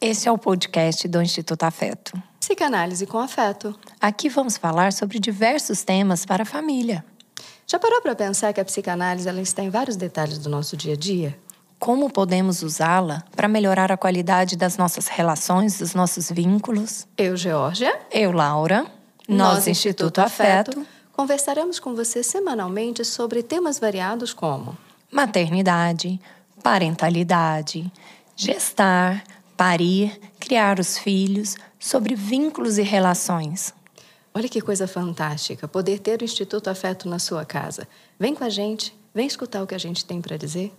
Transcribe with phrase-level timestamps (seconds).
[0.00, 2.12] Esse é o podcast do Instituto Afeto.
[2.38, 3.76] Psicanálise com afeto.
[4.00, 7.04] Aqui vamos falar sobre diversos temas para a família.
[7.66, 10.92] Já parou para pensar que a psicanálise ela está em vários detalhes do nosso dia
[10.92, 11.36] a dia?
[11.80, 17.04] Como podemos usá-la para melhorar a qualidade das nossas relações, dos nossos vínculos?
[17.16, 17.98] Eu, Georgia.
[18.12, 18.86] Eu, Laura.
[19.28, 20.86] Nós, Instituto Afeto.
[21.12, 24.78] Conversaremos com você semanalmente sobre temas variados como
[25.10, 26.20] maternidade,
[26.62, 27.90] parentalidade,
[28.36, 29.24] gestar,
[29.58, 33.74] parir, criar os filhos, sobre vínculos e relações.
[34.32, 37.88] Olha que coisa fantástica poder ter o Instituto Afeto na sua casa.
[38.20, 40.72] Vem com a gente, vem escutar o que a gente tem para dizer.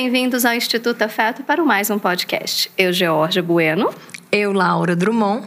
[0.00, 2.72] Bem-vindos ao Instituto Afeto para mais um podcast.
[2.78, 3.94] Eu, Georgia Bueno.
[4.32, 5.46] Eu, Laura Drummond.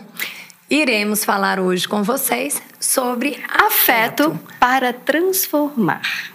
[0.72, 6.32] Iremos falar hoje com vocês sobre afeto, afeto para transformar.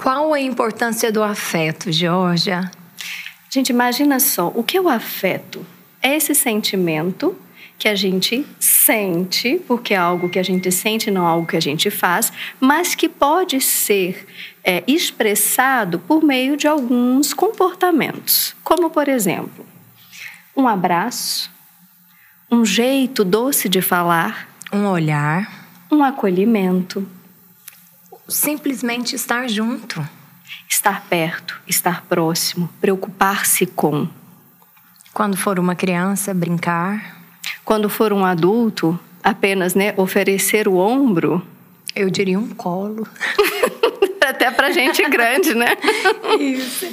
[0.00, 2.70] Qual a importância do afeto, Georgia?
[3.50, 5.66] Gente, imagina só, o que é o afeto?
[6.00, 7.36] É esse sentimento
[7.76, 11.60] que a gente sente, porque é algo que a gente sente, não algo que a
[11.60, 14.24] gente faz, mas que pode ser
[14.62, 19.66] é, expressado por meio de alguns comportamentos, como por exemplo,
[20.56, 21.57] um abraço,
[22.50, 27.06] um jeito doce de falar, um olhar, um acolhimento,
[28.26, 30.06] simplesmente estar junto,
[30.68, 34.08] estar perto, estar próximo, preocupar-se com.
[35.12, 37.16] Quando for uma criança, brincar.
[37.64, 41.44] Quando for um adulto, apenas né, oferecer o ombro.
[41.94, 43.06] Eu diria um colo.
[44.26, 45.74] Até para gente grande, né?
[46.38, 46.86] Isso.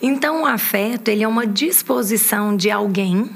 [0.00, 3.30] Então, o afeto ele é uma disposição de alguém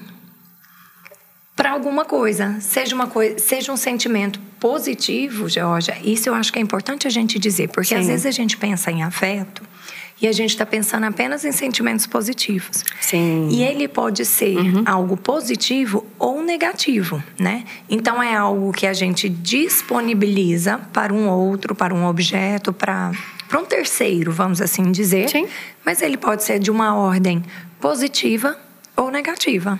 [1.57, 5.97] para alguma coisa, seja uma coisa, seja um sentimento positivo, Georgia.
[6.05, 8.01] Isso eu acho que é importante a gente dizer, porque Sim.
[8.03, 9.63] às vezes a gente pensa em afeto
[10.21, 12.85] e a gente está pensando apenas em sentimentos positivos.
[13.01, 13.49] Sim.
[13.51, 14.83] E ele pode ser uhum.
[14.85, 17.65] algo positivo ou negativo, né?
[17.89, 23.13] Então é algo que a gente disponibiliza para um outro, para um objeto, para
[23.49, 25.29] para um terceiro, vamos assim dizer.
[25.29, 25.47] Sim.
[25.85, 27.45] Mas ele pode ser de uma ordem
[27.81, 28.59] positiva
[28.97, 29.79] ou negativa.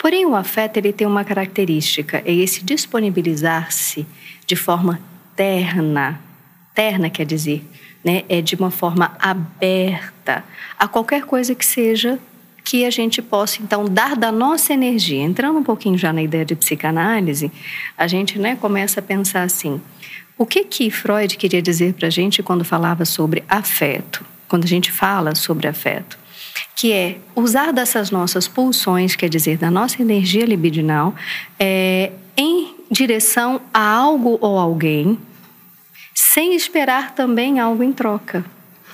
[0.00, 4.06] Porém, o afeto ele tem uma característica, é esse disponibilizar-se
[4.46, 4.98] de forma
[5.36, 6.18] terna.
[6.74, 7.62] Terna quer dizer,
[8.02, 8.24] né?
[8.26, 10.42] É de uma forma aberta
[10.78, 12.18] a qualquer coisa que seja
[12.64, 15.22] que a gente possa então dar da nossa energia.
[15.22, 17.52] Entrando um pouquinho já na ideia de psicanálise,
[17.96, 19.82] a gente, né, começa a pensar assim:
[20.38, 24.24] o que que Freud queria dizer para a gente quando falava sobre afeto?
[24.48, 26.18] Quando a gente fala sobre afeto,
[26.74, 31.14] que é usar dessas nossas pulsões, quer dizer, da nossa energia libidinal,
[31.58, 35.18] é, em direção a algo ou alguém,
[36.14, 38.44] sem esperar também algo em troca.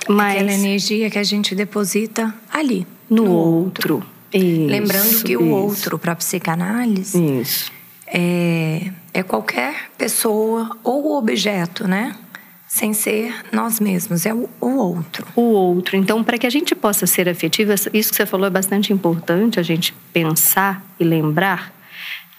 [0.07, 3.95] Mas Aquela energia que a gente deposita ali, no, no outro.
[3.95, 4.17] outro.
[4.33, 5.41] Isso, Lembrando que isso.
[5.41, 7.71] o outro, para a psicanálise, isso.
[8.05, 12.15] É, é qualquer pessoa ou objeto, né?
[12.67, 15.25] Sem ser nós mesmos, é o, o, outro.
[15.35, 15.95] O outro.
[15.95, 19.59] Então, para que a gente possa ser afetiva, isso que você falou é bastante importante
[19.59, 21.73] a gente pensar e lembrar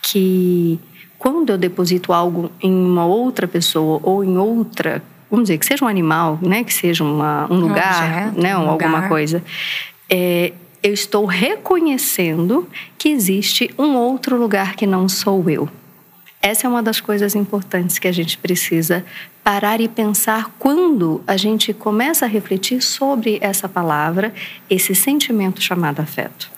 [0.02, 0.78] que
[1.18, 5.84] quando eu deposito algo em uma outra pessoa ou em outra, vamos dizer, que seja
[5.84, 9.08] um animal, né, que seja uma, um lugar, um objeto, né, um alguma lugar.
[9.08, 9.42] coisa,
[10.10, 10.52] é,
[10.82, 15.68] eu estou reconhecendo que existe um outro lugar que não sou eu.
[16.40, 19.04] Essa é uma das coisas importantes que a gente precisa
[19.48, 24.34] parar e pensar quando a gente começa a refletir sobre essa palavra,
[24.68, 26.50] esse sentimento chamado afeto.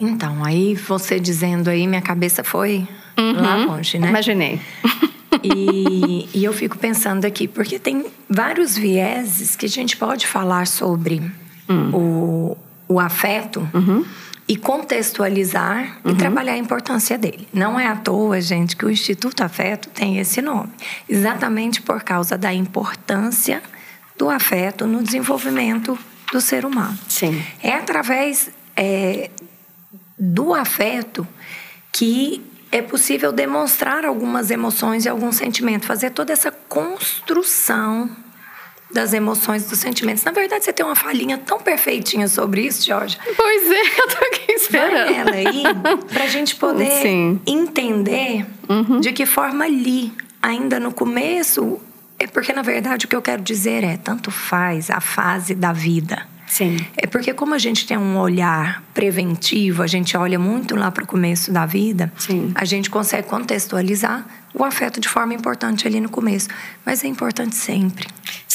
[0.00, 2.86] Então, aí você dizendo aí, minha cabeça foi
[3.18, 4.08] uhum, lá longe, né?
[4.08, 4.60] Imaginei.
[5.42, 10.66] E, e, eu fico pensando aqui, porque tem vários vieses que a gente pode falar
[10.66, 11.22] sobre
[11.66, 11.90] hum.
[11.94, 13.66] o, o afeto.
[13.72, 14.04] Uhum
[14.50, 16.10] e contextualizar uhum.
[16.10, 17.46] e trabalhar a importância dele.
[17.52, 20.70] Não é à toa, gente, que o Instituto Afeto tem esse nome,
[21.08, 23.62] exatamente por causa da importância
[24.18, 25.96] do afeto no desenvolvimento
[26.32, 26.98] do ser humano.
[27.08, 27.40] Sim.
[27.62, 29.30] É através é,
[30.18, 31.24] do afeto
[31.92, 38.10] que é possível demonstrar algumas emoções e algum sentimento, fazer toda essa construção
[38.92, 40.24] das emoções, dos sentimentos.
[40.24, 43.16] Na verdade, você tem uma falinha tão perfeitinha sobre isso, Jorge.
[43.36, 44.92] Pois é, eu tô aqui esperando.
[44.92, 45.62] Vai nela aí,
[46.12, 47.40] pra gente poder Sim.
[47.46, 49.00] entender uhum.
[49.00, 51.80] de que forma ali, ainda no começo,
[52.18, 55.72] é porque na verdade o que eu quero dizer é, tanto faz a fase da
[55.72, 56.28] vida.
[56.50, 56.84] Sim.
[56.96, 61.04] É porque como a gente tem um olhar preventivo, a gente olha muito lá para
[61.04, 62.50] o começo da vida, Sim.
[62.56, 66.48] a gente consegue contextualizar o afeto de forma importante ali no começo.
[66.84, 68.08] Mas é importante sempre.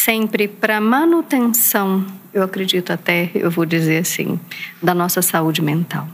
[0.05, 4.39] Sempre para manutenção, eu acredito até, eu vou dizer assim,
[4.79, 6.07] da nossa saúde mental.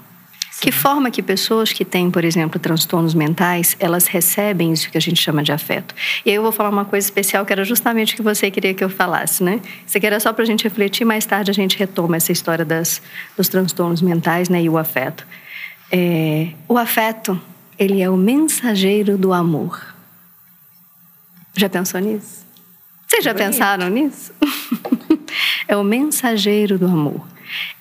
[0.61, 5.01] Que forma que pessoas que têm, por exemplo, transtornos mentais, elas recebem isso que a
[5.01, 5.93] gente chama de afeto?
[6.25, 8.73] E aí eu vou falar uma coisa especial que era justamente o que você queria
[8.73, 9.59] que eu falasse, né?
[9.85, 12.63] Isso aqui era só para a gente refletir, mais tarde a gente retoma essa história
[12.63, 13.01] das,
[13.35, 15.27] dos transtornos mentais né, e o afeto.
[15.91, 17.38] É, o afeto,
[17.77, 19.85] ele é o mensageiro do amor.
[21.57, 22.50] Já pensou nisso?
[23.12, 23.46] Vocês já Bonito.
[23.46, 24.31] pensaram nisso?
[25.68, 27.28] é o mensageiro do amor.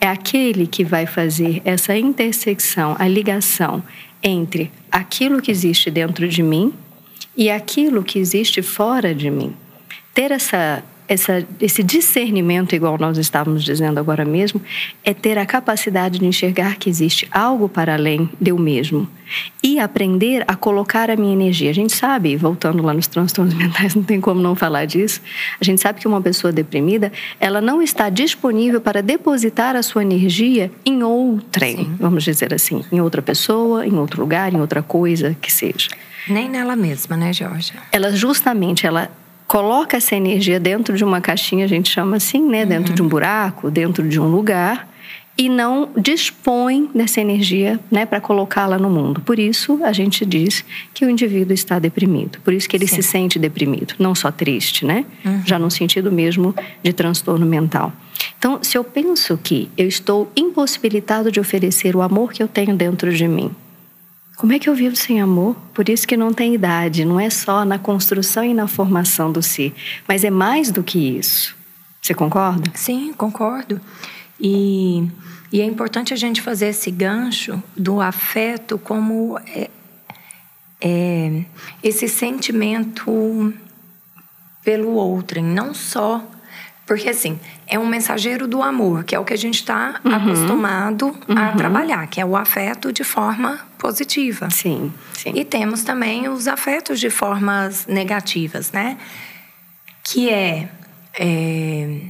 [0.01, 3.81] É aquele que vai fazer essa intersecção, a ligação
[4.21, 6.75] entre aquilo que existe dentro de mim
[7.37, 9.55] e aquilo que existe fora de mim.
[10.13, 14.63] Ter essa, essa, esse discernimento, igual nós estávamos dizendo agora mesmo,
[15.05, 19.09] é ter a capacidade de enxergar que existe algo para além de eu mesmo
[19.61, 21.69] e aprender a colocar a minha energia.
[21.69, 25.21] A gente sabe, voltando lá nos transtornos mentais, não tem como não falar disso.
[25.61, 27.11] A gente sabe que uma pessoa deprimida,
[27.41, 31.97] ela não está disponível para depositar a sua energia em outrem, Sim.
[31.99, 35.89] vamos dizer assim, em outra pessoa, em outro lugar, em outra coisa que seja.
[36.29, 37.81] Nem nela mesma, né, Georgia?
[37.91, 39.11] Ela justamente ela
[39.51, 43.09] coloca essa energia dentro de uma caixinha, a gente chama assim, né, dentro de um
[43.09, 44.89] buraco, dentro de um lugar
[45.37, 49.21] e não dispõe dessa energia, né, para colocá-la no mundo.
[49.23, 50.65] Por isso a gente diz
[50.95, 52.39] que o indivíduo está deprimido.
[52.45, 53.03] Por isso que ele Sim.
[53.03, 55.05] se sente deprimido, não só triste, né?
[55.45, 57.93] Já no sentido mesmo de transtorno mental.
[58.39, 62.77] Então, se eu penso que eu estou impossibilitado de oferecer o amor que eu tenho
[62.77, 63.51] dentro de mim,
[64.41, 65.55] como é que eu vivo sem amor?
[65.75, 69.43] Por isso que não tem idade, não é só na construção e na formação do
[69.43, 69.75] si,
[70.09, 71.55] mas é mais do que isso.
[72.01, 72.73] Você concorda?
[72.75, 73.79] Sim, concordo.
[74.41, 75.07] E,
[75.53, 79.69] e é importante a gente fazer esse gancho do afeto como é,
[80.81, 81.45] é,
[81.83, 83.53] esse sentimento
[84.65, 86.25] pelo outrem, não só.
[86.91, 87.39] Porque, assim,
[87.69, 92.05] é um mensageiro do amor, que é o que a gente está acostumado a trabalhar,
[92.09, 94.51] que é o afeto de forma positiva.
[94.51, 95.31] Sim, sim.
[95.37, 98.99] E temos também os afetos de formas negativas, né?
[100.03, 100.69] Que é,
[101.17, 102.01] é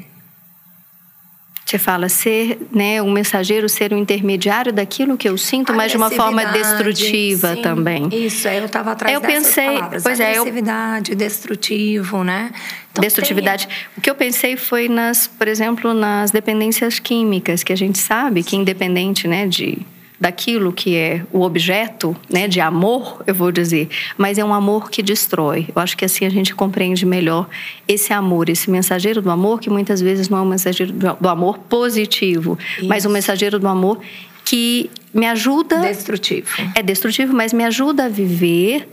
[1.70, 5.96] Você fala ser, né, um mensageiro, ser um intermediário daquilo que eu sinto, mas de
[5.96, 7.62] uma forma destrutiva sim.
[7.62, 8.08] também.
[8.10, 10.02] Isso, eu estava atrás Eu pensei- palavras.
[10.02, 10.44] pois é, eu-
[11.16, 12.50] destrutivo, né?
[12.90, 13.68] Então, Destrutividade.
[13.96, 18.42] O que eu pensei foi nas, por exemplo, nas dependências químicas, que a gente sabe
[18.42, 19.78] que independente, né, de
[20.20, 23.88] daquilo que é o objeto, né, de amor, eu vou dizer,
[24.18, 25.68] mas é um amor que destrói.
[25.74, 27.48] Eu acho que assim a gente compreende melhor
[27.88, 31.58] esse amor, esse mensageiro do amor que muitas vezes não é um mensageiro do amor
[31.60, 33.14] positivo, mas um Isso.
[33.14, 33.98] mensageiro do amor
[34.44, 36.48] que me ajuda Destrutivo.
[36.74, 38.88] é destrutivo, mas me ajuda a viver,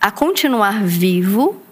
[0.00, 1.62] a continuar vivo,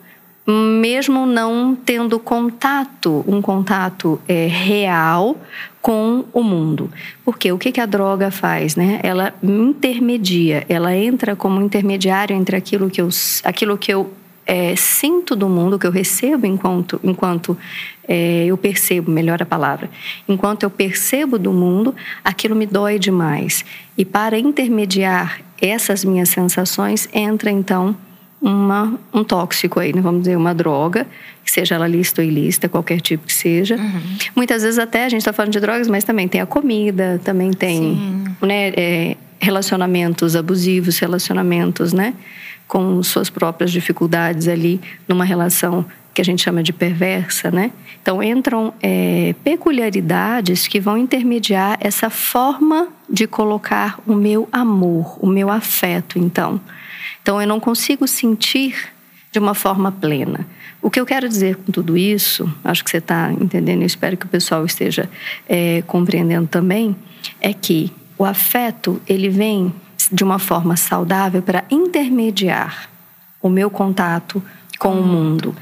[0.46, 5.36] mesmo não tendo contato, um contato é, real
[5.80, 6.90] com o mundo.
[7.24, 8.74] Porque o que, que a droga faz?
[8.74, 9.00] Né?
[9.02, 13.08] Ela intermedia, ela entra como intermediário entre aquilo que eu,
[13.44, 14.12] aquilo que eu
[14.44, 17.56] é, sinto do mundo, que eu recebo enquanto, enquanto
[18.08, 19.88] é, eu percebo, melhor a palavra,
[20.28, 21.94] enquanto eu percebo do mundo,
[22.24, 23.64] aquilo me dói demais.
[23.96, 27.96] E para intermediar essas minhas sensações, entra então
[28.42, 30.02] uma, um tóxico aí, né?
[30.02, 31.06] vamos dizer, uma droga,
[31.44, 33.76] que seja ela lista ou ilícita, qualquer tipo que seja.
[34.34, 37.52] Muitas vezes até a gente está falando de drogas, mas também tem a comida, também
[37.52, 42.14] tem né, é, relacionamentos abusivos, relacionamentos, né?
[42.66, 45.84] Com suas próprias dificuldades ali numa relação
[46.14, 47.70] que a gente chama de perversa, né?
[48.00, 55.26] Então entram é, peculiaridades que vão intermediar essa forma de colocar o meu amor, o
[55.26, 56.60] meu afeto, então.
[57.22, 58.92] Então eu não consigo sentir
[59.30, 60.46] de uma forma plena.
[60.82, 64.16] O que eu quero dizer com tudo isso, acho que você está entendendo, eu espero
[64.16, 65.08] que o pessoal esteja
[65.48, 66.94] é, compreendendo também,
[67.40, 69.72] é que o afeto ele vem
[70.10, 72.90] de uma forma saudável para intermediar
[73.40, 74.42] o meu contato
[74.78, 75.54] com o mundo,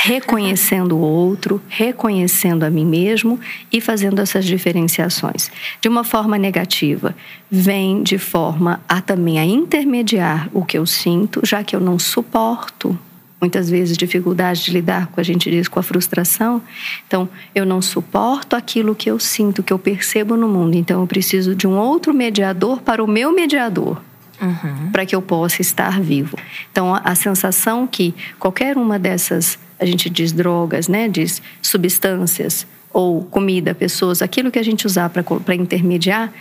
[0.00, 3.38] reconhecendo o outro, reconhecendo a mim mesmo
[3.72, 5.50] e fazendo essas diferenciações.
[5.80, 7.16] De uma forma negativa,
[7.50, 11.98] vem de forma a também a intermediar o que eu sinto, já que eu não
[11.98, 12.96] suporto
[13.40, 16.60] muitas vezes dificuldade de lidar com a gente diz com a frustração.
[17.06, 20.76] Então, eu não suporto aquilo que eu sinto, que eu percebo no mundo.
[20.76, 24.02] Então, eu preciso de um outro mediador para o meu mediador.
[24.40, 24.90] Uhum.
[24.92, 26.36] Para que eu possa estar vivo.
[26.70, 31.08] Então, a, a sensação que qualquer uma dessas, a gente diz drogas, né?
[31.08, 36.32] Diz substâncias, ou comida, pessoas, aquilo que a gente usar para intermediar,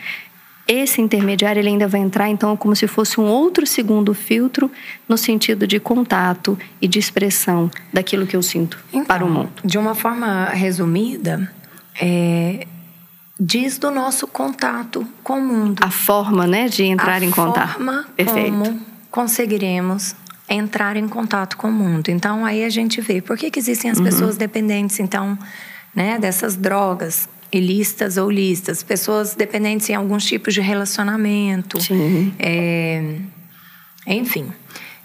[0.68, 4.70] esse intermediário ele ainda vai entrar então como se fosse um outro segundo filtro
[5.08, 9.50] no sentido de contato e de expressão daquilo que eu sinto então, para o mundo.
[9.64, 11.50] De uma forma resumida,
[12.00, 12.68] é,
[13.40, 15.82] diz do nosso contato com o mundo.
[15.84, 17.74] A forma, né, de entrar a em contato.
[17.74, 18.52] Forma Perfeito.
[18.52, 18.80] como
[19.12, 20.16] conseguiremos
[20.50, 22.10] entrar em contato com o mundo.
[22.10, 24.04] Então aí a gente vê por que, que existem as uhum.
[24.06, 25.38] pessoas dependentes então,
[25.94, 31.82] né, dessas drogas ilícitas ou listas, pessoas dependentes em alguns tipos de relacionamento.
[31.82, 32.34] Sim.
[32.40, 33.16] É,
[34.06, 34.52] enfim.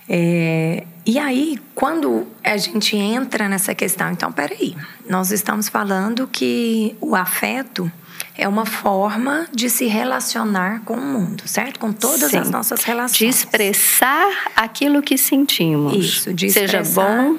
[0.09, 4.77] É, e aí, quando a gente entra nessa questão, então, peraí,
[5.09, 7.91] nós estamos falando que o afeto
[8.37, 11.79] é uma forma de se relacionar com o mundo, certo?
[11.79, 12.39] Com todas Sim.
[12.39, 13.19] as nossas relações.
[13.19, 15.95] De expressar aquilo que sentimos.
[15.95, 17.39] Isso, de Seja bom.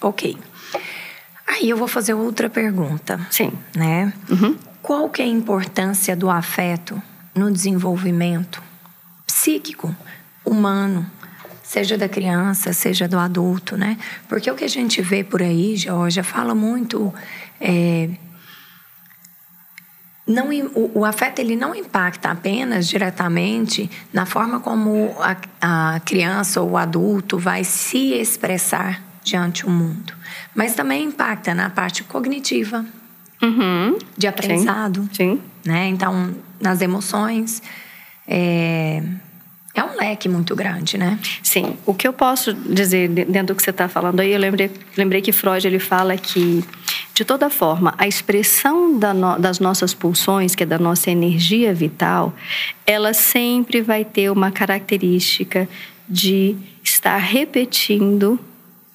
[0.00, 0.36] Ok.
[1.46, 3.20] Aí eu vou fazer outra pergunta.
[3.30, 3.52] Sim.
[3.74, 4.12] Né?
[4.28, 4.56] Uhum.
[4.82, 7.00] Qual que é a importância do afeto
[7.34, 8.62] no desenvolvimento
[9.26, 9.94] psíquico,
[10.44, 11.10] humano,
[11.62, 13.96] seja da criança, seja do adulto, né?
[14.28, 17.12] Porque o que a gente vê por aí, Georgia, fala muito...
[17.60, 18.10] É,
[20.26, 26.60] não, o, o, afeto ele não impacta apenas diretamente na forma como a, a criança
[26.60, 30.16] ou o adulto vai se expressar diante o mundo
[30.56, 32.84] mas também impacta na parte cognitiva,
[33.42, 33.98] uhum.
[34.16, 35.02] de aprendizado.
[35.12, 35.36] Sim.
[35.36, 35.42] Sim.
[35.64, 35.88] Né?
[35.88, 37.62] Então, nas emoções.
[38.26, 39.02] É...
[39.76, 41.18] é um leque muito grande, né?
[41.42, 41.76] Sim.
[41.84, 45.20] O que eu posso dizer dentro do que você está falando aí, eu lembrei, lembrei
[45.20, 46.64] que Freud ele fala que,
[47.12, 51.74] de toda forma, a expressão da no, das nossas pulsões, que é da nossa energia
[51.74, 52.32] vital,
[52.86, 55.68] ela sempre vai ter uma característica
[56.08, 58.40] de estar repetindo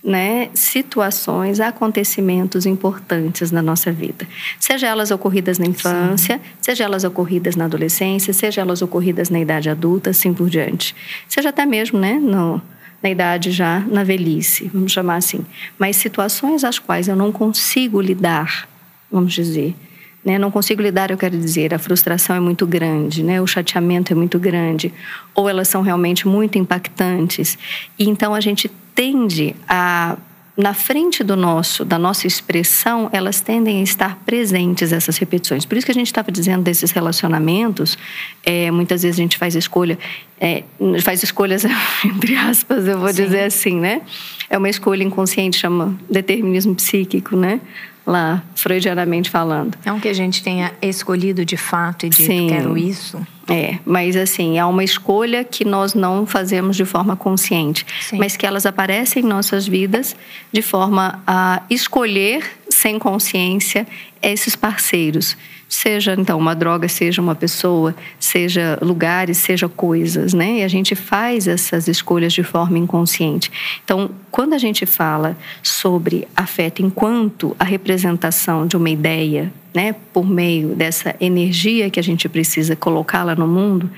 [0.03, 4.27] né, situações, acontecimentos importantes na nossa vida.
[4.60, 6.43] Seja elas ocorridas na infância, Sim.
[6.60, 10.96] seja elas ocorridas na adolescência, seja elas ocorridas na idade adulta, assim por diante.
[11.27, 12.60] Seja até mesmo né, no,
[13.01, 15.46] na idade já na velhice, vamos chamar assim.
[15.77, 18.67] Mas situações às quais eu não consigo lidar,
[19.12, 19.75] vamos dizer,
[20.24, 20.38] né?
[20.38, 23.41] Não consigo lidar, eu quero dizer, a frustração é muito grande, né?
[23.41, 24.93] o chateamento é muito grande,
[25.34, 27.58] ou elas são realmente muito impactantes.
[27.98, 30.17] E então a gente tende a
[30.57, 35.65] na frente do nosso, da nossa expressão, elas tendem a estar presentes essas repetições.
[35.65, 37.98] Por isso que a gente estava dizendo desses relacionamentos,
[38.45, 39.98] é, muitas vezes a gente faz escolha,
[40.39, 40.63] é,
[41.01, 41.65] faz escolhas
[42.05, 43.24] entre aspas, eu vou Sim.
[43.24, 44.01] dizer assim, né?
[44.50, 47.62] É uma escolha inconsciente, chama determinismo psíquico, né?
[48.05, 49.77] Lá, freudianamente falando.
[49.86, 52.48] Não que a gente tenha escolhido de fato e dito Sim.
[52.48, 53.20] quero isso.
[53.50, 58.17] É, mas assim, é uma escolha que nós não fazemos de forma consciente, Sim.
[58.17, 60.15] mas que elas aparecem em nossas vidas
[60.51, 63.86] de forma a escolher sem consciência
[64.22, 65.36] esses parceiros
[65.71, 70.57] seja então uma droga, seja uma pessoa, seja lugares, seja coisas, né?
[70.57, 73.49] E a gente faz essas escolhas de forma inconsciente.
[73.81, 80.27] Então, quando a gente fala sobre afeto enquanto a representação de uma ideia, né, por
[80.27, 83.89] meio dessa energia que a gente precisa colocá-la no mundo,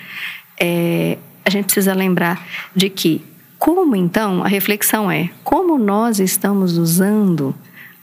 [0.60, 3.20] é, a gente precisa lembrar de que
[3.58, 7.56] como então a reflexão é como nós estamos usando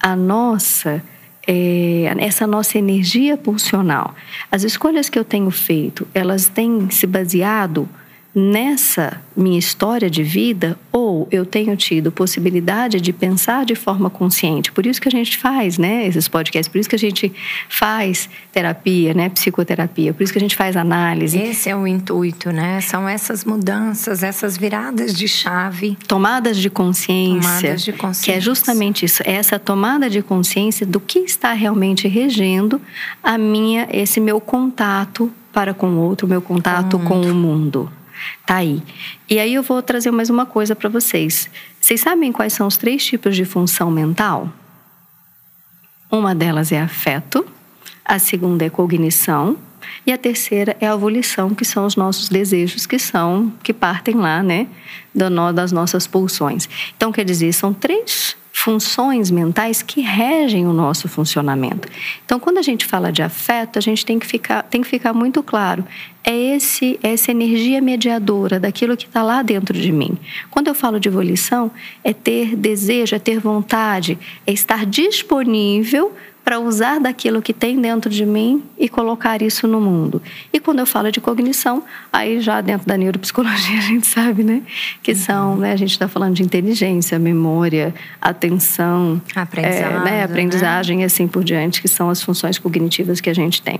[0.02, 1.00] a nossa
[1.46, 4.14] é, essa nossa energia pulsional.
[4.50, 7.88] As escolhas que eu tenho feito, elas têm se baseado
[8.34, 14.70] nessa minha história de vida ou eu tenho tido possibilidade de pensar de forma consciente.
[14.70, 17.32] Por isso que a gente faz, né, esses podcasts, por isso que a gente
[17.68, 21.38] faz terapia, né, psicoterapia, por isso que a gente faz análise.
[21.38, 22.80] Esse é o intuito, né?
[22.80, 28.32] São essas mudanças, essas viradas de chave, tomadas de consciência, tomadas de consciência.
[28.32, 32.80] que é justamente isso, é essa tomada de consciência do que está realmente regendo
[33.22, 37.24] a minha esse meu contato para com o outro, meu contato com o mundo.
[37.24, 37.99] Com o mundo.
[38.46, 38.82] Tá aí.
[39.28, 41.48] E aí eu vou trazer mais uma coisa para vocês.
[41.80, 44.52] Vocês sabem quais são os três tipos de função mental?
[46.10, 47.46] Uma delas é afeto,
[48.04, 49.56] a segunda é cognição
[50.06, 54.16] e a terceira é a volição, que são os nossos desejos que são que partem
[54.16, 54.66] lá, né,
[55.54, 56.68] das nossas pulsões.
[56.96, 61.88] Então quer dizer, são três funções mentais que regem o nosso funcionamento.
[62.24, 65.14] Então, quando a gente fala de afeto, a gente tem que ficar, tem que ficar
[65.14, 65.82] muito claro.
[66.22, 70.18] É esse, é essa energia mediadora daquilo que está lá dentro de mim.
[70.50, 71.70] Quando eu falo de volição,
[72.04, 76.14] é ter desejo, é ter vontade, é estar disponível
[76.50, 80.20] para usar daquilo que tem dentro de mim e colocar isso no mundo.
[80.52, 84.60] E quando eu falo de cognição, aí já dentro da neuropsicologia a gente sabe, né?
[85.00, 85.16] Que uhum.
[85.16, 85.70] são, né?
[85.70, 90.24] A gente está falando de inteligência, memória, atenção, aprendizagem, é, né?
[90.24, 91.02] aprendizagem né?
[91.04, 93.78] e assim por diante, que são as funções cognitivas que a gente tem.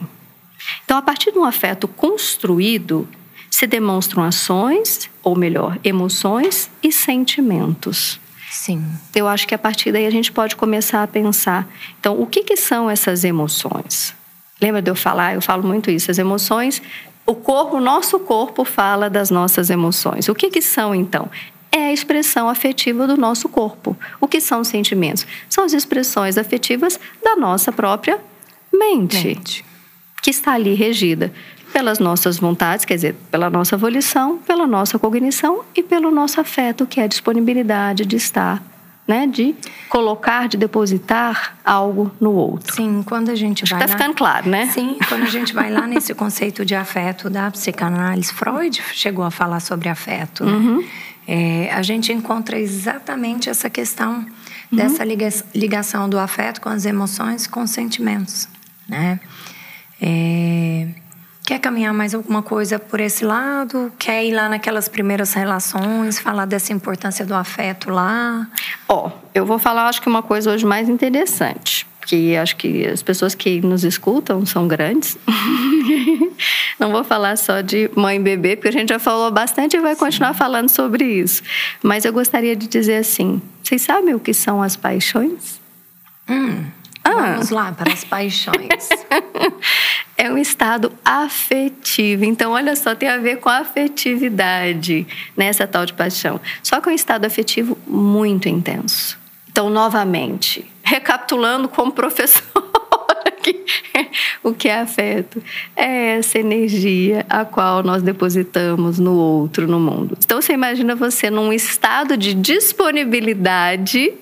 [0.84, 3.08] Então, a partir de um afeto construído,
[3.50, 8.20] se demonstram ações, ou melhor, emoções e sentimentos.
[8.60, 8.84] Sim.
[9.14, 11.66] Eu acho que a partir daí a gente pode começar a pensar.
[11.98, 14.14] Então, o que, que são essas emoções?
[14.60, 15.34] Lembra de eu falar?
[15.34, 16.10] Eu falo muito isso.
[16.10, 16.82] As emoções,
[17.24, 20.28] o corpo, o nosso corpo fala das nossas emoções.
[20.28, 21.30] O que, que são então?
[21.72, 23.96] É a expressão afetiva do nosso corpo.
[24.20, 25.26] O que são os sentimentos?
[25.48, 28.20] São as expressões afetivas da nossa própria
[28.70, 29.64] mente, mente.
[30.20, 31.32] que está ali regida
[31.72, 36.86] pelas nossas vontades, quer dizer, pela nossa volição, pela nossa cognição e pelo nosso afeto,
[36.86, 38.62] que é a disponibilidade de estar,
[39.06, 39.54] né, de
[39.88, 42.74] colocar, de depositar algo no outro.
[42.74, 43.84] Sim, quando a gente Acho vai.
[43.84, 44.66] Está ficando claro, né?
[44.66, 49.30] Sim, quando a gente vai lá nesse conceito de afeto da psicanálise, Freud chegou a
[49.30, 50.44] falar sobre afeto.
[50.44, 50.52] Né?
[50.52, 50.84] Uhum.
[51.26, 54.26] É, a gente encontra exatamente essa questão uhum.
[54.72, 55.04] dessa
[55.54, 58.48] ligação do afeto com as emoções, com os sentimentos,
[58.88, 59.20] né?
[60.02, 60.88] É,
[61.50, 63.92] Quer caminhar mais alguma coisa por esse lado?
[63.98, 68.46] Quer ir lá naquelas primeiras relações, falar dessa importância do afeto lá?
[68.88, 72.86] Ó, oh, eu vou falar, acho que uma coisa hoje mais interessante, porque acho que
[72.86, 75.18] as pessoas que nos escutam são grandes.
[76.78, 79.80] Não vou falar só de mãe e bebê, porque a gente já falou bastante e
[79.80, 81.42] vai continuar falando sobre isso.
[81.82, 85.60] Mas eu gostaria de dizer assim: vocês sabem o que são as paixões?
[86.28, 86.66] Hum.
[87.02, 87.32] Ah.
[87.32, 88.88] Vamos lá para as paixões.
[90.16, 92.24] é um estado afetivo.
[92.24, 96.40] Então, olha só, tem a ver com a afetividade nessa tal de paixão.
[96.62, 99.18] Só que é um estado afetivo muito intenso.
[99.50, 102.42] Então, novamente, recapitulando como professor.
[104.44, 105.42] o que é afeto?
[105.74, 110.16] É essa energia a qual nós depositamos no outro, no mundo.
[110.24, 114.12] Então, você imagina você num estado de disponibilidade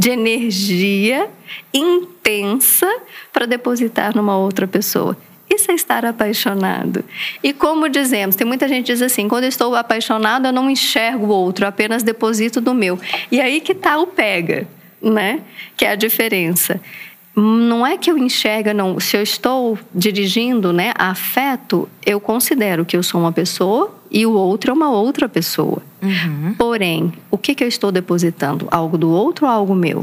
[0.00, 1.28] de energia
[1.74, 2.90] intensa
[3.30, 5.14] para depositar numa outra pessoa.
[5.48, 7.04] Isso é estar apaixonado.
[7.42, 10.70] E como dizemos, tem muita gente que diz assim: quando eu estou apaixonado, eu não
[10.70, 12.98] enxergo o outro, apenas deposito do meu.
[13.30, 14.66] E aí que está o pega,
[15.02, 15.40] né?
[15.76, 16.80] Que é a diferença.
[17.36, 18.98] Não é que eu enxerga, não.
[18.98, 24.32] Se eu estou dirigindo, né, afeto, eu considero que eu sou uma pessoa e o
[24.32, 25.82] outro é uma outra pessoa.
[26.02, 26.54] Uhum.
[26.58, 28.66] Porém, o que, que eu estou depositando?
[28.70, 30.02] Algo do outro ou algo meu?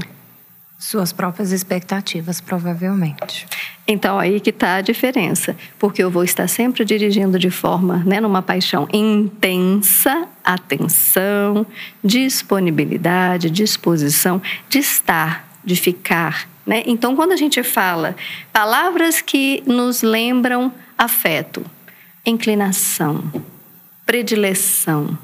[0.80, 3.48] Suas próprias expectativas, provavelmente.
[3.88, 5.56] Então, aí que está a diferença.
[5.80, 11.66] Porque eu vou estar sempre dirigindo de forma, né, numa paixão intensa, atenção,
[12.04, 16.48] disponibilidade, disposição, de estar, de ficar.
[16.68, 16.84] Né?
[16.86, 18.14] Então, quando a gente fala
[18.52, 21.66] palavras que nos lembram afeto,
[22.26, 23.32] inclinação,
[24.06, 25.18] predileção,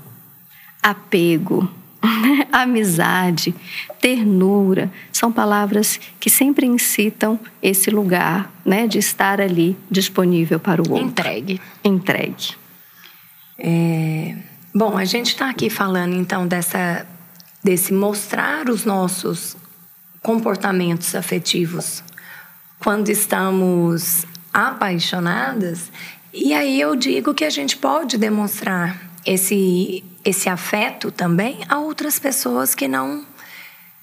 [0.82, 1.70] apego,
[2.50, 3.54] amizade,
[4.00, 10.90] ternura, são palavras que sempre incitam esse lugar, né, de estar ali disponível para o
[10.90, 11.08] outro.
[11.08, 11.60] Entregue.
[11.84, 12.56] Entregue.
[13.60, 14.38] É,
[14.74, 17.06] bom, a gente está aqui falando então dessa,
[17.62, 19.58] desse mostrar os nossos
[20.24, 22.02] comportamentos afetivos
[22.80, 25.92] quando estamos apaixonadas.
[26.34, 32.18] E aí eu digo que a gente pode demonstrar esse esse afeto também a outras
[32.18, 33.26] pessoas que não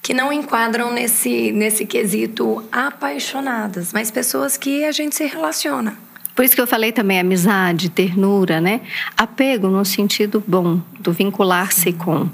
[0.02, 6.10] que não enquadram nesse nesse quesito apaixonadas, mas pessoas que a gente se relaciona.
[6.35, 8.81] Por isso que eu falei também amizade, ternura, né?
[9.16, 12.29] Apego no sentido bom, do vincular-se com.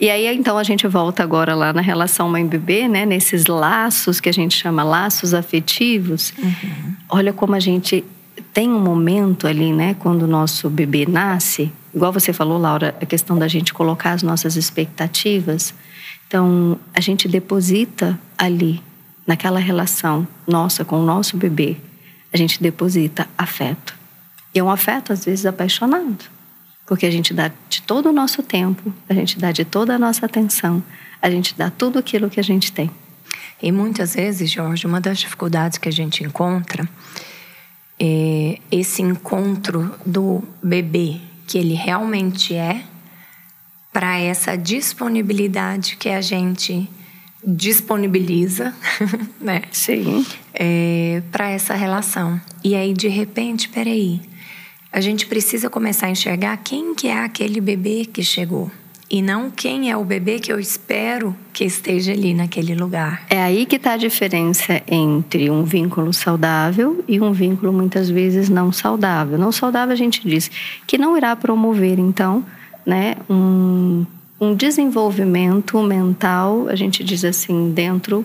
[0.00, 3.04] E aí então a gente volta agora lá na relação mãe-bebê, né?
[3.04, 6.32] Nesses laços que a gente chama laços afetivos.
[6.38, 6.94] Uhum.
[7.08, 8.04] Olha como a gente
[8.52, 9.94] tem um momento ali, né?
[9.98, 14.22] Quando o nosso bebê nasce, igual você falou, Laura, a questão da gente colocar as
[14.22, 15.74] nossas expectativas.
[16.26, 18.82] Então, a gente deposita ali,
[19.26, 21.76] naquela relação nossa com o nosso bebê,
[22.32, 23.94] a gente deposita afeto.
[24.54, 26.24] E é um afeto, às vezes, apaixonado.
[26.86, 29.98] Porque a gente dá de todo o nosso tempo, a gente dá de toda a
[29.98, 30.82] nossa atenção,
[31.20, 32.90] a gente dá tudo aquilo que a gente tem.
[33.62, 36.88] E muitas vezes, Jorge, uma das dificuldades que a gente encontra
[37.98, 42.82] é esse encontro do bebê que ele realmente é
[43.92, 46.88] para essa disponibilidade que a gente
[47.44, 48.74] disponibiliza,
[49.40, 49.62] né?
[49.70, 50.24] Sim.
[50.64, 52.40] É, para essa relação.
[52.62, 54.20] E aí, de repente, peraí,
[54.92, 58.70] a gente precisa começar a enxergar quem que é aquele bebê que chegou.
[59.10, 63.26] e não quem é o bebê que eu espero que esteja ali naquele lugar.
[63.28, 68.48] É aí que está a diferença entre um vínculo saudável e um vínculo muitas vezes
[68.48, 69.36] não saudável.
[69.36, 70.50] Não saudável a gente diz
[70.86, 72.42] que não irá promover então,
[72.86, 74.06] né, um,
[74.40, 78.24] um desenvolvimento mental, a gente diz assim, dentro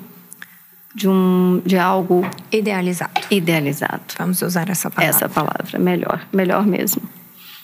[0.97, 3.11] de um de algo idealizado.
[3.29, 4.01] Idealizado.
[4.17, 5.15] Vamos usar essa palavra.
[5.15, 7.03] Essa palavra, melhor, melhor mesmo.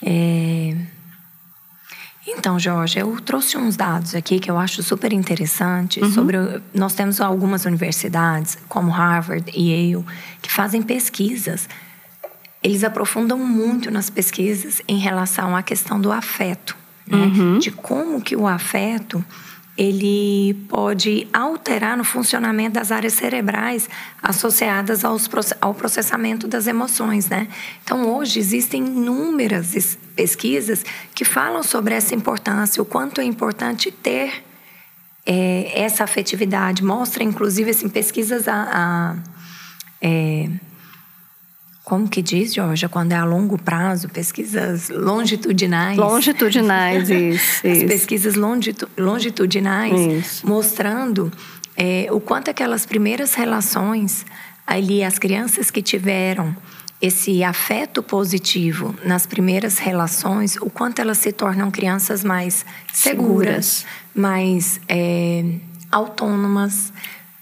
[0.00, 0.76] É...
[2.26, 6.12] Então, Jorge, eu trouxe uns dados aqui que eu acho super interessantes uhum.
[6.12, 6.36] sobre.
[6.72, 10.04] Nós temos algumas universidades, como Harvard e Yale,
[10.40, 11.68] que fazem pesquisas.
[12.62, 17.18] Eles aprofundam muito nas pesquisas em relação à questão do afeto, né?
[17.18, 17.58] uhum.
[17.58, 19.22] de como que o afeto
[19.76, 23.88] ele pode alterar no funcionamento das áreas cerebrais
[24.22, 25.28] associadas aos,
[25.60, 27.48] ao processamento das emoções, né?
[27.82, 30.84] Então, hoje existem inúmeras pesquisas
[31.14, 34.44] que falam sobre essa importância, o quanto é importante ter
[35.26, 36.84] é, essa afetividade.
[36.84, 39.16] Mostra, inclusive, assim, pesquisas a, a
[40.00, 40.50] é,
[41.84, 45.98] como que diz, Georgia, quando é a longo prazo, pesquisas longitudinais.
[45.98, 47.66] Longitudinais, isso.
[47.66, 47.86] As isso.
[47.86, 50.48] pesquisas longitu, longitudinais isso.
[50.48, 51.30] mostrando
[51.76, 54.24] é, o quanto aquelas primeiras relações,
[54.66, 56.56] ali as crianças que tiveram
[57.02, 63.86] esse afeto positivo nas primeiras relações, o quanto elas se tornam crianças mais seguras, seguras.
[64.14, 65.44] mais é,
[65.92, 66.94] autônomas,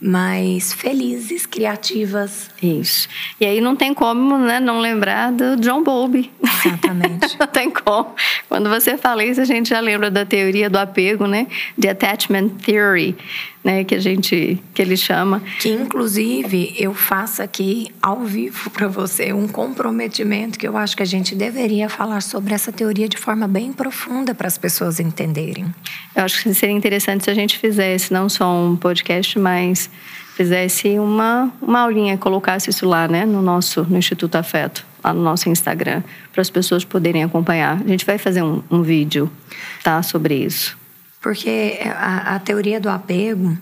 [0.03, 2.51] mais felizes, criativas.
[2.61, 3.09] Isso.
[3.41, 6.29] E aí não tem como né, não lembrar do John Bowlby.
[6.43, 7.37] Exatamente.
[7.39, 8.13] não tem como.
[8.49, 11.47] Quando você fala isso, a gente já lembra da teoria do apego, né?
[11.79, 13.17] De attachment theory,
[13.63, 13.85] né?
[13.85, 15.43] Que a gente, que ele chama.
[15.61, 21.03] Que inclusive eu faço aqui ao vivo para você um comprometimento que eu acho que
[21.03, 25.73] a gente deveria falar sobre essa teoria de forma bem profunda para as pessoas entenderem.
[26.15, 29.91] Eu acho que seria interessante se a gente fizesse não só um podcast, mas
[30.35, 35.23] fizesse uma, uma aulinha, colocasse isso lá, né, no nosso no Instituto Afeto, lá no
[35.23, 37.81] nosso Instagram, para as pessoas poderem acompanhar.
[37.81, 39.31] A gente vai fazer um, um vídeo,
[39.83, 40.82] tá, sobre isso.
[41.23, 43.57] Porque a, a teoria do apego,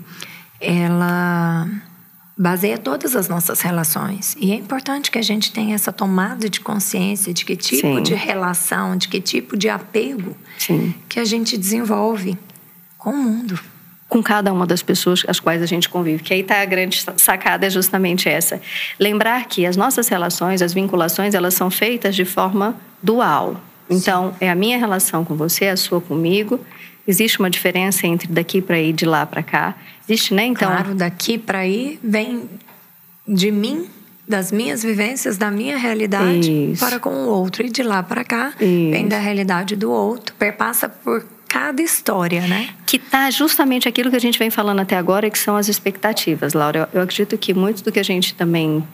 [0.61, 1.68] ela
[2.37, 4.35] baseia todas as nossas relações.
[4.40, 8.03] E é importante que a gente tenha essa tomada de consciência de que tipo Sim.
[8.03, 10.94] de relação, de que tipo de apego Sim.
[11.07, 12.38] que a gente desenvolve
[12.96, 13.61] com o mundo
[14.11, 16.23] com cada uma das pessoas as quais a gente convive.
[16.23, 18.61] Que aí está a grande sacada é justamente essa.
[18.99, 23.59] Lembrar que as nossas relações, as vinculações, elas são feitas de forma dual.
[23.88, 26.61] Então, é a minha relação com você, a sua comigo.
[27.11, 29.75] Existe uma diferença entre daqui para aí, de lá para cá.
[30.09, 30.46] Existe, né?
[30.46, 32.49] Então, claro, daqui para aí vem
[33.27, 33.88] de mim
[34.29, 36.85] das minhas vivências, da minha realidade Isso.
[36.85, 37.66] para com o outro.
[37.66, 38.90] E de lá para cá, Isso.
[38.92, 40.35] vem da realidade do outro.
[40.37, 42.68] Perpassa por cada história, né?
[42.87, 46.55] Que tá justamente aquilo que a gente vem falando até agora, que são as expectativas,
[46.55, 46.88] Laura.
[46.92, 48.85] Eu, eu acredito que muito do que a gente também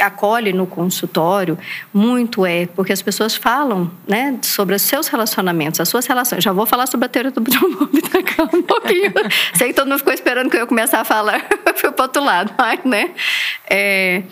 [0.00, 1.58] acolhe no consultório
[1.92, 6.42] muito é porque as pessoas falam né, sobre os seus relacionamentos, as suas relações.
[6.42, 9.12] Já vou falar sobre a teoria do John Bowlby daqui um pouquinho.
[9.54, 12.52] Sei que todo mundo ficou esperando que eu começar a falar, foi para outro lado,
[12.58, 13.10] mas, né?
[13.68, 14.22] É,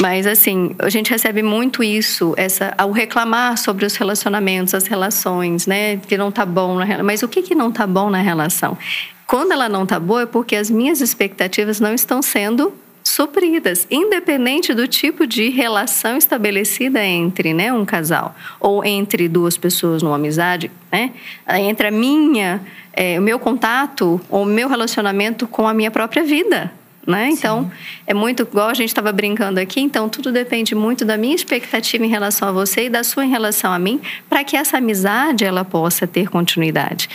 [0.00, 5.66] mas, assim, a gente recebe muito isso, essa, ao reclamar sobre os relacionamentos, as relações,
[5.66, 5.96] né?
[5.96, 8.78] Que não tá bom na Mas o que, que não tá bom na relação?
[9.26, 12.72] Quando ela não tá boa é porque as minhas expectativas não estão sendo
[13.08, 20.02] supridas, independente do tipo de relação estabelecida entre né, um casal ou entre duas pessoas
[20.02, 21.12] numa amizade, né,
[21.60, 22.60] entre a minha,
[22.92, 26.72] é, o meu contato ou o meu relacionamento com a minha própria vida
[27.08, 27.30] né?
[27.30, 27.72] Então,
[28.06, 32.04] é muito igual a gente estava brincando aqui, então tudo depende muito da minha expectativa
[32.04, 35.42] em relação a você e da sua em relação a mim, para que essa amizade
[35.42, 37.08] ela possa ter continuidade.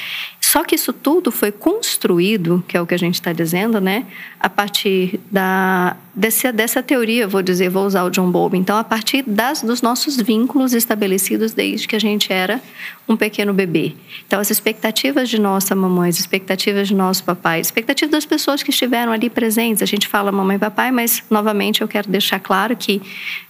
[0.53, 4.05] Só que isso tudo foi construído, que é o que a gente está dizendo, né?
[4.39, 8.59] A partir da, dessa, dessa teoria, vou dizer, vou usar o John Bowlby.
[8.59, 12.61] Então, a partir das, dos nossos vínculos estabelecidos desde que a gente era
[13.07, 13.93] um pequeno bebê.
[14.27, 18.69] Então, as expectativas de nossa mamãe, as expectativas de nosso papai, expectativas das pessoas que
[18.69, 19.81] estiveram ali presentes.
[19.83, 23.01] A gente fala mamãe e papai, mas, novamente, eu quero deixar claro que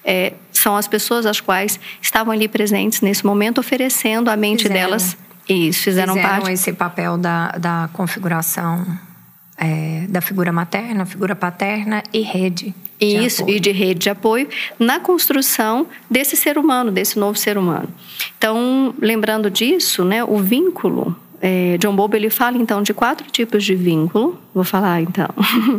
[0.03, 4.89] é, são as pessoas as quais estavam ali presentes nesse momento, oferecendo à mente Fizeram.
[4.89, 5.17] delas
[5.47, 6.51] isso, fizeram, fizeram parte.
[6.51, 8.85] esse papel da, da configuração
[9.57, 12.73] é, da figura materna, figura paterna e rede.
[12.99, 14.47] Isso, e de rede de apoio
[14.79, 17.89] na construção desse ser humano, desse novo ser humano.
[18.37, 21.15] Então, lembrando disso, né, o vínculo
[21.45, 24.39] é, John Bowlby ele fala então de quatro tipos de vínculo.
[24.53, 25.27] Vou falar então.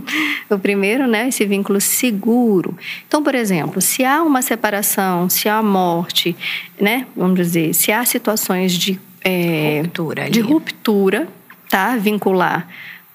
[0.51, 2.77] o primeiro, né, esse vínculo seguro.
[3.09, 6.37] Então, por exemplo, se há uma separação, se há morte,
[6.79, 11.29] né, vamos dizer, se há situações de é, ruptura de ruptura,
[11.71, 11.97] tá?
[11.97, 12.69] Vincular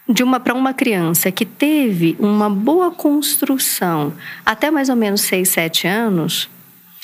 [0.10, 4.12] de uma para uma criança que teve uma boa construção
[4.44, 6.50] até mais ou menos 6, 7 anos,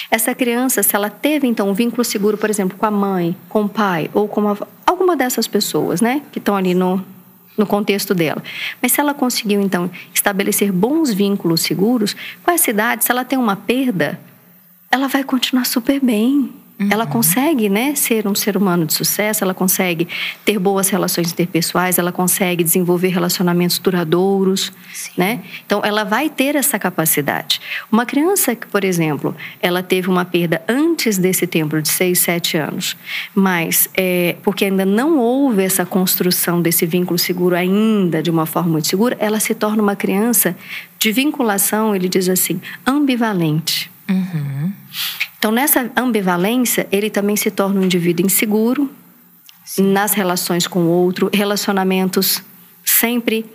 [0.09, 3.63] essa criança, se ela teve então um vínculo seguro, por exemplo, com a mãe, com
[3.63, 7.03] o pai ou com uma, alguma dessas pessoas, né, que estão ali no
[7.57, 8.43] no contexto dela.
[8.81, 13.39] Mas se ela conseguiu então estabelecer bons vínculos seguros, com essa idade, se ela tem
[13.39, 14.19] uma perda,
[14.91, 16.53] ela vai continuar super bem.
[16.77, 16.89] Uhum.
[16.91, 20.07] Ela consegue, né, ser um ser humano de sucesso, ela consegue
[20.43, 25.11] ter boas relações interpessoais, ela consegue desenvolver relacionamentos duradouros, Sim.
[25.17, 25.41] né?
[25.65, 27.61] Então ela vai ter essa capacidade.
[27.89, 32.57] Uma criança que, por exemplo, ela teve uma perda antes desse tempo de 6, 7
[32.57, 32.97] anos,
[33.33, 38.71] mas é, porque ainda não houve essa construção desse vínculo seguro ainda de uma forma
[38.71, 40.55] muito segura, ela se torna uma criança
[40.99, 43.89] de vinculação, ele diz assim, ambivalente.
[44.09, 44.71] Uhum.
[45.37, 48.89] Então, nessa ambivalência, ele também se torna um indivíduo inseguro
[49.63, 49.91] Sim.
[49.91, 52.41] nas relações com o outro, relacionamentos
[52.83, 53.45] sempre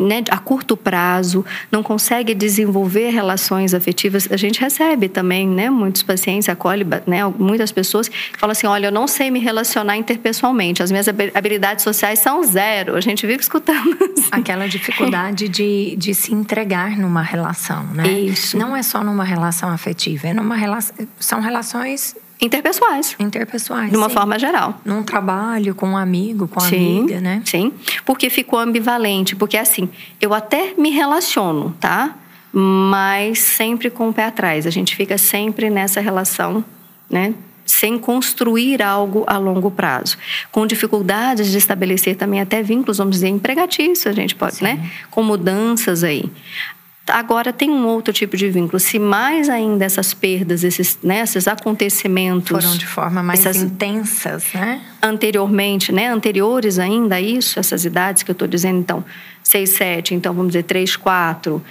[0.00, 4.28] né, a curto prazo, não consegue desenvolver relações afetivas.
[4.30, 8.88] A gente recebe também, né, muitos pacientes, acolhe né, muitas pessoas que falam assim: olha,
[8.88, 12.96] eu não sei me relacionar interpessoalmente, as minhas habilidades sociais são zero.
[12.96, 13.70] A gente vive escutando.
[14.10, 14.28] Assim.
[14.32, 18.08] Aquela dificuldade de, de se entregar numa relação, né?
[18.10, 18.58] Isso.
[18.58, 23.14] Não é só numa relação afetiva, é numa relação, são relações Interpessoais.
[23.18, 23.90] Interpessoais.
[23.90, 24.14] De uma sim.
[24.14, 24.80] forma geral.
[24.84, 27.42] Num trabalho, com um amigo, com sim, amiga, né?
[27.44, 27.72] Sim.
[28.06, 29.36] Porque ficou ambivalente.
[29.36, 29.88] Porque assim,
[30.20, 32.16] eu até me relaciono, tá?
[32.52, 34.66] Mas sempre com o pé atrás.
[34.66, 36.64] A gente fica sempre nessa relação,
[37.08, 37.34] né?
[37.66, 40.16] Sem construir algo a longo prazo.
[40.50, 44.64] Com dificuldades de estabelecer também até vínculos, vamos dizer, empregatícios, a gente pode, sim.
[44.64, 44.90] né?
[45.10, 46.24] Com mudanças aí.
[47.12, 48.78] Agora tem um outro tipo de vínculo.
[48.78, 54.80] Se mais ainda essas perdas, esses, né, esses acontecimentos foram de forma mais intensas, né?
[55.02, 59.04] Anteriormente, né, anteriores ainda a isso, essas idades que eu estou dizendo, então
[59.42, 61.62] 6, 7, então vamos dizer 3, 4,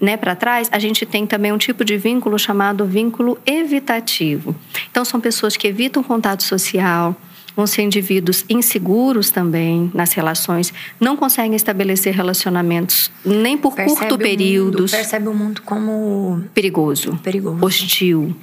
[0.00, 4.54] né, para trás, a gente tem também um tipo de vínculo chamado vínculo evitativo.
[4.90, 7.16] Então são pessoas que evitam contato social,
[7.58, 14.16] vão ser indivíduos inseguros também nas relações, não conseguem estabelecer relacionamentos nem por percebe curto
[14.16, 14.86] período.
[14.88, 17.58] Percebe o mundo como perigoso, perigoso.
[17.60, 18.36] hostil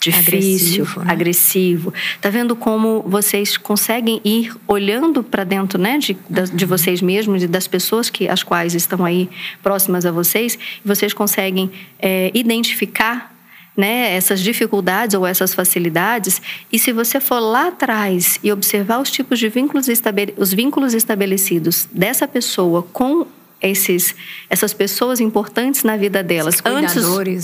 [0.00, 1.12] difícil, agressivo, né?
[1.12, 1.94] agressivo.
[2.20, 6.16] Tá vendo como vocês conseguem ir olhando para dentro, né, de,
[6.52, 6.68] de uhum.
[6.68, 9.30] vocês mesmos e das pessoas que as quais estão aí
[9.62, 13.35] próximas a vocês, e vocês conseguem é, identificar
[13.76, 16.40] né, essas dificuldades ou essas facilidades.
[16.72, 19.86] E se você for lá atrás e observar os tipos de vínculos,
[20.36, 23.26] os vínculos estabelecidos dessa pessoa com
[23.60, 24.14] esses,
[24.50, 26.60] essas pessoas importantes na vida delas.
[26.64, 26.96] Antes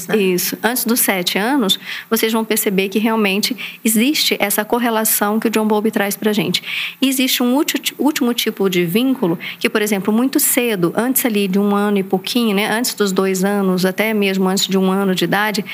[0.08, 0.16] né?
[0.16, 0.58] isso.
[0.62, 1.78] Antes dos sete anos
[2.10, 6.62] vocês vão perceber que realmente existe essa correlação que o John Bowlby traz para gente.
[7.00, 7.56] E existe um
[7.98, 12.02] último tipo de vínculo que por exemplo muito cedo antes ali de um ano e
[12.02, 15.64] pouquinho né antes dos dois anos até mesmo antes de um ano de idade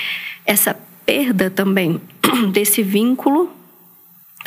[0.46, 2.00] essa perda também
[2.52, 3.57] desse vínculo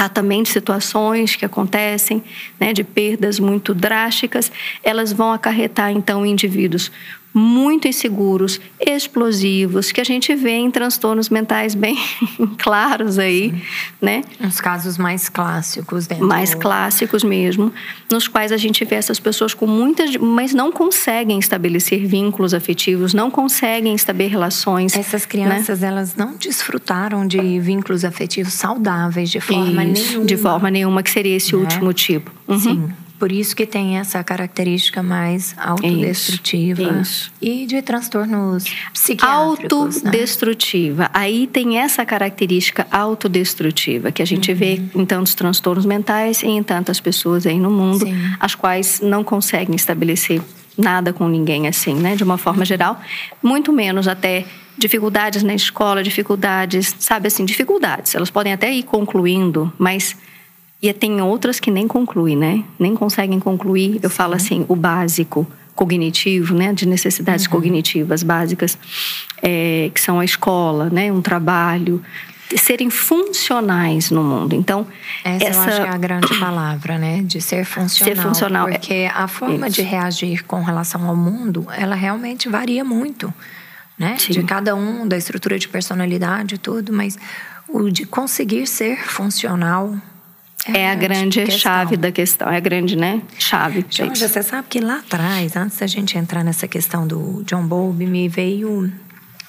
[0.02, 2.24] Há também situações que acontecem,
[2.60, 4.52] né, de perdas muito drásticas,
[4.84, 6.92] elas vão acarretar então indivíduos
[7.34, 11.98] muito inseguros, explosivos, que a gente vê em transtornos mentais bem
[12.58, 13.62] claros aí, Sim.
[14.02, 14.24] né?
[14.40, 17.72] Os casos mais clássicos dentro mais clássicos mesmo,
[18.12, 23.14] nos quais a gente vê essas pessoas com muitas, mas não conseguem estabelecer vínculos afetivos,
[23.14, 24.96] não conseguem estabelecer relações.
[24.96, 25.88] Essas crianças, né?
[25.88, 30.26] elas não desfrutaram de vínculos afetivos saudáveis de forma Isso, nenhuma.
[30.26, 31.62] De forma nenhuma, que seria esse né?
[31.62, 32.32] último tipo.
[32.48, 32.60] Uhum.
[32.60, 32.94] Sim.
[33.22, 37.34] Por isso que tem essa característica mais autodestrutiva isso, isso.
[37.40, 40.02] e de transtornos psiquiátricos.
[40.02, 40.10] Né?
[40.10, 41.04] Autodestrutiva.
[41.04, 41.10] Né?
[41.14, 44.58] Aí tem essa característica autodestrutiva que a gente uhum.
[44.58, 48.16] vê em tantos transtornos mentais e em tantas pessoas aí no mundo, Sim.
[48.40, 50.42] as quais não conseguem estabelecer
[50.76, 52.16] nada com ninguém assim, né?
[52.16, 53.00] De uma forma geral,
[53.44, 58.16] muito menos até dificuldades na escola, dificuldades, sabe assim, dificuldades.
[58.16, 60.18] Elas podem até ir concluindo, mas
[60.82, 62.64] e tem outras que nem concluem, né?
[62.80, 64.00] Nem conseguem concluir.
[64.02, 66.74] Eu falo assim, o básico cognitivo, né?
[66.74, 67.52] De necessidades uhum.
[67.52, 68.78] cognitivas básicas,
[69.42, 71.12] é, que são a escola, né?
[71.12, 72.02] Um trabalho,
[72.58, 74.56] serem funcionais no mundo.
[74.56, 74.88] Então,
[75.24, 75.60] essa, essa...
[75.60, 77.22] eu acho que é a grande palavra, né?
[77.24, 78.16] De ser funcional.
[78.16, 78.68] Ser funcional.
[78.68, 79.76] É porque a forma Isso.
[79.76, 83.32] de reagir com relação ao mundo, ela realmente varia muito,
[83.98, 84.16] né?
[84.18, 84.34] Sim.
[84.34, 87.18] De cada um, da estrutura de personalidade e tudo, mas
[87.70, 89.96] o de conseguir ser funcional
[90.68, 91.58] é, a grande questão.
[91.60, 93.22] chave da questão, é a grande, né?
[93.40, 93.86] Chave.
[93.90, 98.06] Jorge, você sabe que lá atrás, antes da gente entrar nessa questão do John Bowlby,
[98.06, 98.92] me veio.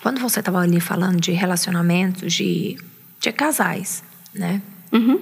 [0.03, 2.77] Quando você estava ali falando de relacionamentos de,
[3.21, 4.03] de casais,
[4.35, 4.61] né?
[4.91, 5.21] Uhum.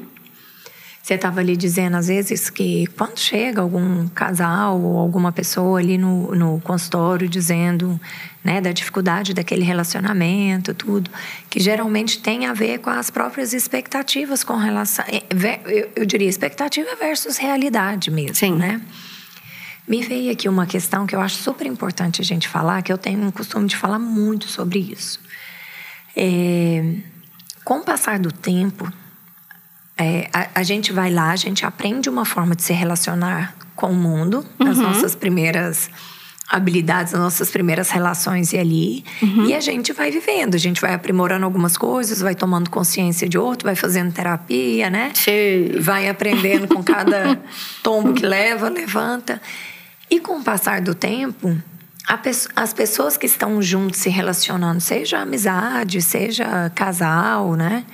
[1.10, 5.98] Você estava ali dizendo, às vezes, que quando chega algum casal ou alguma pessoa ali
[5.98, 8.00] no, no consultório dizendo
[8.44, 11.10] né, da dificuldade daquele relacionamento, tudo,
[11.50, 15.04] que geralmente tem a ver com as próprias expectativas com relação.
[15.08, 18.54] Eh, eu diria expectativa versus realidade mesmo, Sim.
[18.54, 18.80] né?
[19.88, 22.98] Me veio aqui uma questão que eu acho super importante a gente falar, que eu
[22.98, 25.18] tenho um costume de falar muito sobre isso.
[26.16, 26.94] É,
[27.64, 28.88] com o passar do tempo,
[30.00, 33.88] é, a, a, gente vai lá, a gente aprende uma forma de se relacionar com
[33.88, 34.66] o mundo, uhum.
[34.66, 35.90] as nossas primeiras
[36.48, 39.44] habilidades, as nossas primeiras relações e ali, uhum.
[39.44, 43.36] e a gente vai vivendo, a gente vai aprimorando algumas coisas, vai tomando consciência de
[43.36, 45.12] outro, vai fazendo terapia, né?
[45.14, 45.78] Sim.
[45.78, 47.38] Vai aprendendo com cada
[47.84, 49.40] tombo que leva, levanta.
[50.10, 51.56] E com o passar do tempo,
[52.56, 57.84] as pessoas que estão juntos se relacionando, seja amizade, seja casal, né?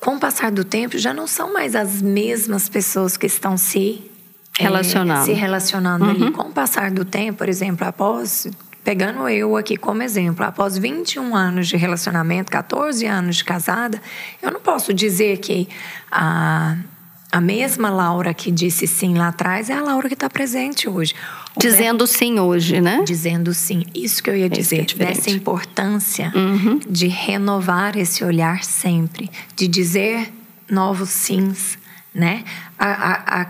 [0.00, 4.02] Com o passar do tempo, já não são mais as mesmas pessoas que estão se
[4.58, 6.10] é, relacionando, é, se relacionando uhum.
[6.10, 6.30] ali.
[6.32, 8.46] Com o passar do tempo, por exemplo, após
[8.82, 14.00] pegando eu aqui como exemplo, após 21 anos de relacionamento, 14 anos de casada,
[14.42, 15.68] eu não posso dizer que
[16.10, 16.78] a
[17.32, 21.14] a mesma Laura que disse sim lá atrás é a Laura que está presente hoje.
[21.58, 23.02] Dizendo sim hoje, né?
[23.04, 23.84] Dizendo sim.
[23.94, 26.80] Isso que eu ia dizer, é dessa importância uhum.
[26.88, 30.32] de renovar esse olhar sempre, de dizer
[30.70, 31.76] novos sims,
[32.14, 32.44] né?
[32.78, 33.46] A, a, a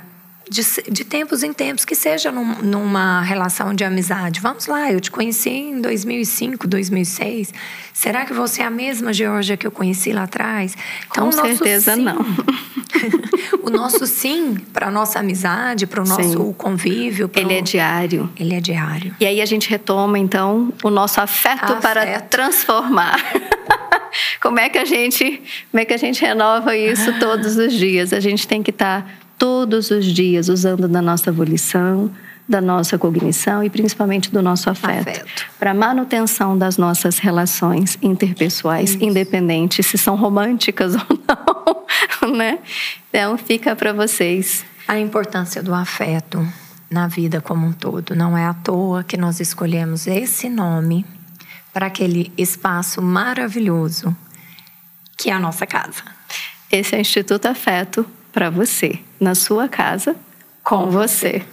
[0.51, 4.41] de, de, tempos em tempos, que seja num, numa relação de amizade.
[4.41, 7.55] Vamos lá, eu te conheci em 2005, 2006.
[7.95, 10.77] Será que você é a mesma Georgia que eu conheci lá atrás?
[11.09, 12.19] Então, Com certeza sim, não.
[13.71, 16.55] o nosso sim para a nossa amizade, para o nosso sim.
[16.57, 17.31] convívio.
[17.35, 18.31] Ele é diário.
[18.39, 19.15] Ele é diário.
[19.21, 21.81] E aí a gente retoma, então, o nosso afeto, afeto.
[21.81, 23.19] para transformar.
[24.41, 28.13] como é que a gente, como é que a gente renova isso todos os dias?
[28.13, 32.11] A gente tem que estar tá todos os dias usando da nossa volição,
[32.51, 35.47] da nossa cognição e principalmente do nosso afeto, afeto.
[35.57, 39.05] para manutenção das nossas relações interpessoais, Isso.
[39.05, 41.70] independentes se são românticas ou não,
[42.37, 42.59] né?
[43.09, 46.47] Então fica para vocês a importância do afeto
[46.91, 48.17] na vida como um todo.
[48.17, 51.07] Não é à toa que nós escolhemos esse nome
[51.73, 54.17] para aquele espaço maravilhoso
[55.17, 56.03] que é a nossa casa.
[56.73, 60.17] Esse é o Instituto Afeto para você, na sua casa,
[60.65, 61.45] com você.